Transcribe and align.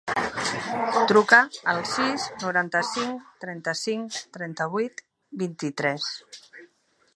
Truca 1.11 1.41
al 1.73 1.81
sis, 1.89 2.25
noranta-cinc, 2.45 3.29
trenta-cinc, 3.45 4.19
trenta-vuit, 4.39 5.07
vint-i-tres. 5.45 6.09